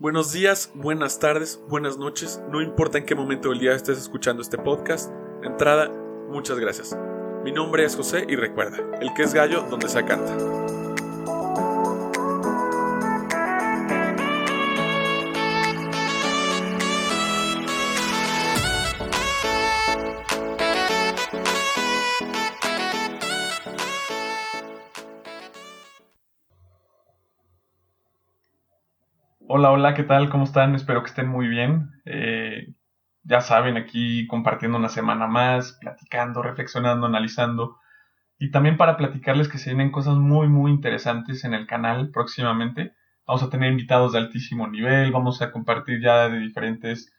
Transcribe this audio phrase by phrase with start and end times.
[0.00, 4.40] Buenos días, buenas tardes, buenas noches, no importa en qué momento del día estés escuchando
[4.40, 5.12] este podcast.
[5.42, 5.90] Entrada,
[6.30, 6.96] muchas gracias.
[7.44, 10.79] Mi nombre es José y recuerda, el que es gallo donde se canta.
[29.52, 30.30] Hola, hola, ¿qué tal?
[30.30, 30.76] ¿Cómo están?
[30.76, 31.90] Espero que estén muy bien.
[32.04, 32.68] Eh,
[33.24, 37.76] ya saben, aquí compartiendo una semana más, platicando, reflexionando, analizando.
[38.38, 42.92] Y también para platicarles que se vienen cosas muy, muy interesantes en el canal próximamente.
[43.26, 47.12] Vamos a tener invitados de altísimo nivel, vamos a compartir ya de diferentes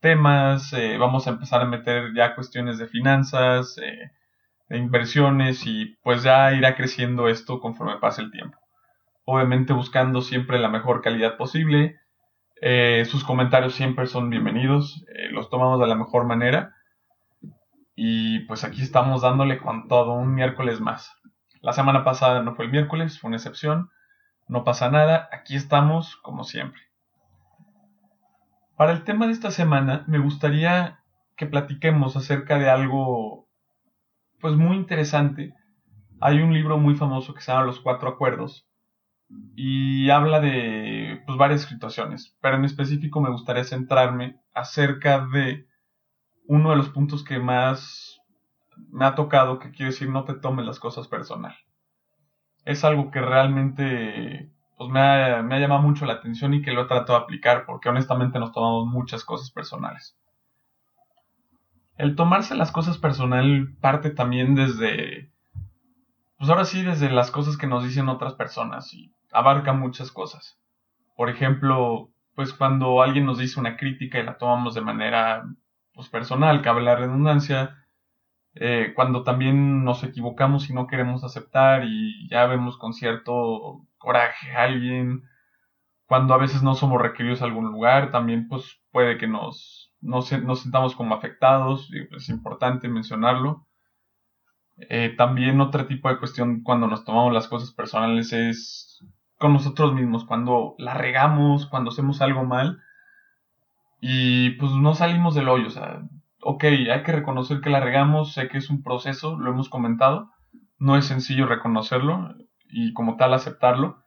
[0.00, 4.10] temas, eh, vamos a empezar a meter ya cuestiones de finanzas, eh,
[4.68, 8.58] de inversiones y pues ya irá creciendo esto conforme pase el tiempo
[9.30, 12.00] obviamente buscando siempre la mejor calidad posible.
[12.62, 16.74] Eh, sus comentarios siempre son bienvenidos, eh, los tomamos de la mejor manera.
[17.94, 21.14] Y pues aquí estamos dándole con todo un miércoles más.
[21.60, 23.90] La semana pasada no fue el miércoles, fue una excepción.
[24.48, 26.80] No pasa nada, aquí estamos como siempre.
[28.78, 31.00] Para el tema de esta semana me gustaría
[31.36, 33.46] que platiquemos acerca de algo
[34.40, 35.52] pues muy interesante.
[36.18, 38.67] Hay un libro muy famoso que se llama Los Cuatro Acuerdos,
[39.54, 45.66] y habla de pues, varias situaciones, pero en específico me gustaría centrarme acerca de
[46.46, 48.20] uno de los puntos que más
[48.90, 51.54] me ha tocado, que quiero decir, no te tomes las cosas personal.
[52.64, 56.72] Es algo que realmente pues, me, ha, me ha llamado mucho la atención y que
[56.72, 60.16] lo he tratado de aplicar, porque honestamente nos tomamos muchas cosas personales.
[61.96, 65.32] El tomarse las cosas personal parte también desde,
[66.38, 68.94] pues ahora sí, desde las cosas que nos dicen otras personas.
[68.94, 70.58] Y abarca muchas cosas.
[71.16, 75.44] Por ejemplo, pues cuando alguien nos dice una crítica y la tomamos de manera
[75.92, 77.84] pues, personal, cabe la redundancia,
[78.54, 84.52] eh, cuando también nos equivocamos y no queremos aceptar y ya vemos con cierto coraje
[84.52, 85.24] a alguien,
[86.06, 90.32] cuando a veces no somos requeridos a algún lugar, también pues puede que nos, nos,
[90.42, 93.66] nos sintamos como afectados, y es importante mencionarlo.
[94.78, 99.04] Eh, también otro tipo de cuestión cuando nos tomamos las cosas personales es
[99.38, 102.82] con nosotros mismos, cuando la regamos, cuando hacemos algo mal
[104.00, 106.02] y pues no salimos del hoyo, o sea,
[106.42, 110.30] ok, hay que reconocer que la regamos, sé que es un proceso, lo hemos comentado,
[110.78, 112.34] no es sencillo reconocerlo
[112.68, 114.02] y como tal aceptarlo.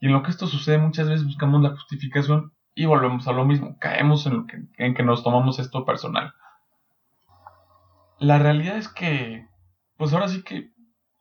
[0.00, 3.44] Y en lo que esto sucede muchas veces buscamos la justificación y volvemos a lo
[3.44, 6.34] mismo, caemos en, lo que, en que nos tomamos esto personal.
[8.18, 9.46] La realidad es que,
[9.96, 10.73] pues ahora sí que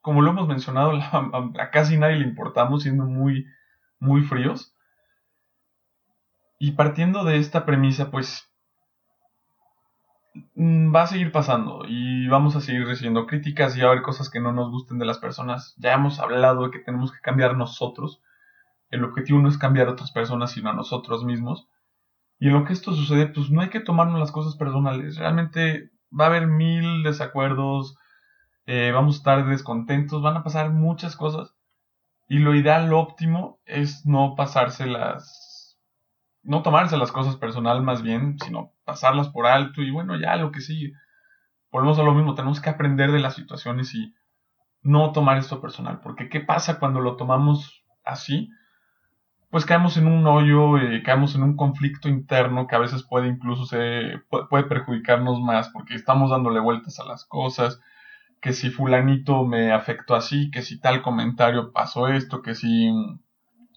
[0.03, 3.47] como lo hemos mencionado, a, casi nadie le importamos, siendo muy,
[3.99, 4.75] muy fríos.
[6.59, 8.51] Y partiendo de esta premisa, pues
[10.55, 14.03] mm, va a seguir pasando y vamos a seguir recibiendo críticas y va a haber
[14.03, 15.73] cosas que no nos gusten de las personas.
[15.77, 18.21] Ya hemos hablado de que tenemos que cambiar nosotros.
[18.89, 21.69] El objetivo no es cambiar a otras personas, sino a nosotros mismos.
[22.39, 25.15] Y en lo que esto sucede, pues no hay que tomarnos las cosas personales.
[25.15, 27.97] Realmente va a haber mil desacuerdos,
[28.65, 31.53] eh, vamos a estar descontentos, van a pasar muchas cosas.
[32.27, 35.77] Y lo ideal, lo óptimo, es no pasárselas,
[36.41, 40.51] no tomarse las cosas personal más bien, sino pasarlas por alto y bueno, ya lo
[40.51, 40.93] que sigue.
[41.71, 44.13] Volvemos a lo mismo, tenemos que aprender de las situaciones y
[44.81, 48.49] no tomar esto personal, porque ¿qué pasa cuando lo tomamos así?
[49.49, 53.27] Pues caemos en un hoyo, eh, caemos en un conflicto interno que a veces puede
[53.27, 57.79] incluso se, puede perjudicarnos más, porque estamos dándole vueltas a las cosas,
[58.43, 62.91] que si fulanito me afectó así, que si tal comentario pasó esto, que si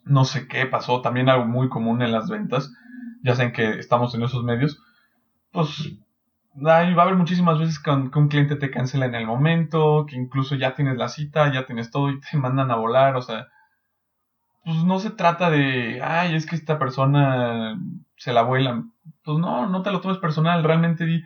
[0.05, 2.75] no sé qué pasó, también algo muy común en las ventas,
[3.23, 4.83] ya saben que estamos en esos medios,
[5.53, 5.97] pues
[6.55, 10.57] va a haber muchísimas veces que un, cliente te cancela en el momento, que incluso
[10.57, 13.47] ya tienes la cita, ya tienes todo y te mandan a volar, o sea,
[14.65, 17.79] pues no se trata de, ay, es que esta persona
[18.17, 18.83] se la vuela,
[19.23, 21.23] pues no, no te lo tomes personal, realmente di,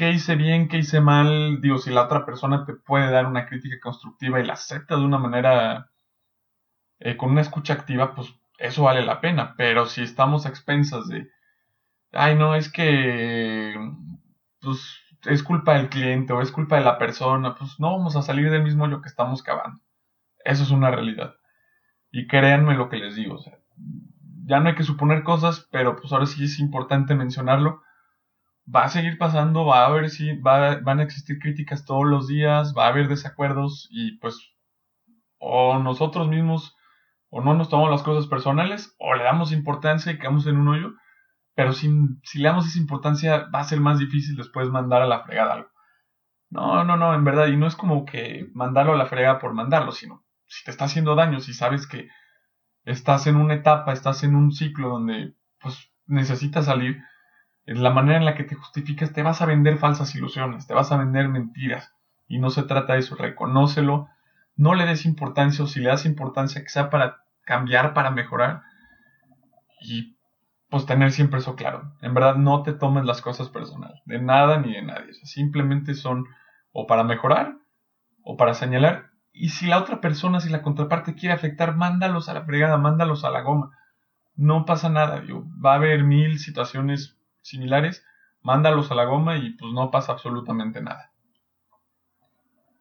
[0.00, 1.60] qué hice bien, qué hice mal.
[1.60, 5.04] Digo, si la otra persona te puede dar una crítica constructiva y la acepta de
[5.04, 5.90] una manera
[7.00, 9.54] eh, con una escucha activa, pues eso vale la pena.
[9.58, 11.28] Pero si estamos a expensas de,
[12.12, 13.74] ay, no, es que,
[14.62, 14.78] pues
[15.26, 18.50] es culpa del cliente o es culpa de la persona, pues no vamos a salir
[18.50, 19.82] del mismo hoyo que estamos cavando.
[20.46, 21.34] Eso es una realidad.
[22.10, 23.36] Y créanme lo que les digo,
[24.46, 27.82] ya no hay que suponer cosas, pero pues ahora sí es importante mencionarlo
[28.74, 32.28] va a seguir pasando, va a haber si va, van a existir críticas todos los
[32.28, 34.54] días, va a haber desacuerdos y pues
[35.38, 36.76] o nosotros mismos
[37.30, 40.68] o no nos tomamos las cosas personales, o le damos importancia y quedamos en un
[40.68, 40.94] hoyo,
[41.54, 41.88] pero si,
[42.24, 45.54] si le damos esa importancia va a ser más difícil después mandar a la fregada
[45.54, 45.70] algo.
[46.50, 49.54] No, no, no, en verdad, y no es como que mandarlo a la fregada por
[49.54, 52.08] mandarlo, sino si te está haciendo daño, si sabes que
[52.84, 57.00] estás en una etapa, estás en un ciclo donde pues necesitas salir,
[57.78, 60.90] la manera en la que te justificas te vas a vender falsas ilusiones, te vas
[60.90, 61.94] a vender mentiras,
[62.26, 64.08] y no se trata de eso, reconócelo,
[64.56, 68.62] no le des importancia o si le das importancia que sea para cambiar, para mejorar
[69.80, 70.16] y
[70.68, 71.92] pues tener siempre eso claro.
[72.00, 75.14] En verdad no te tomes las cosas personal, de nada ni de nadie.
[75.14, 76.26] simplemente son
[76.72, 77.56] o para mejorar
[78.22, 79.10] o para señalar.
[79.32, 83.24] Y si la otra persona, si la contraparte quiere afectar, mándalos a la fregada, mándalos
[83.24, 83.76] a la goma.
[84.36, 85.22] No pasa nada,
[85.64, 87.19] va a haber mil situaciones
[87.50, 88.04] similares,
[88.42, 91.12] mándalos a la goma y pues no pasa absolutamente nada.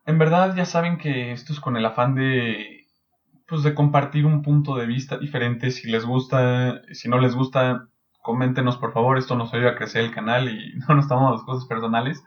[0.05, 2.87] En verdad ya saben que esto es con el afán de
[3.47, 5.71] pues de compartir un punto de vista diferente.
[5.71, 7.87] Si les gusta, si no les gusta,
[8.21, 9.17] coméntenos por favor.
[9.17, 12.23] Esto nos ayuda a crecer el canal y no nos tomamos las cosas personales.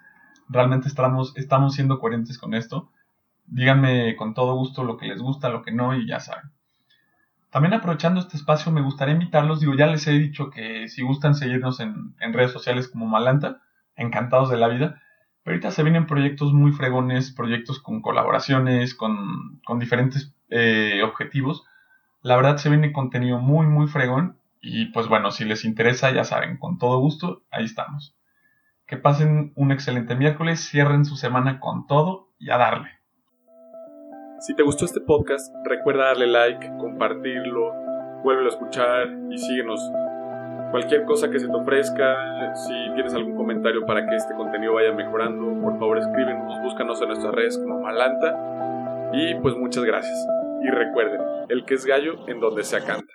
[0.48, 2.90] Realmente estamos, estamos siendo coherentes con esto.
[3.46, 6.50] Díganme con todo gusto lo que les gusta, lo que no y ya saben.
[7.52, 11.34] También aprovechando este espacio me gustaría invitarlos, digo, ya les he dicho que si gustan
[11.34, 13.60] seguirnos en, redes sociales como Malanta,
[13.94, 15.02] encantados de la vida.
[15.42, 21.62] Pero ahorita se vienen proyectos muy fregones, proyectos con colaboraciones, con, diferentes eh, objetivos.
[22.22, 24.38] La verdad se viene contenido muy, muy fregón.
[24.62, 28.16] Y pues bueno, si les interesa, ya saben, con todo gusto, ahí estamos.
[28.86, 33.01] Que pasen un excelente miércoles, cierren su semana con todo y a darle.
[34.46, 37.72] Si te gustó este podcast, recuerda darle like, compartirlo,
[38.24, 39.80] vuélvelo a escuchar y síguenos
[40.72, 44.90] Cualquier cosa que se te ofrezca, si tienes algún comentario para que este contenido vaya
[44.90, 49.10] mejorando, por favor escríbenos, búscanos en nuestras redes como Malanta.
[49.12, 50.26] Y pues muchas gracias.
[50.62, 53.12] Y recuerden, el que es gallo en donde se acanta.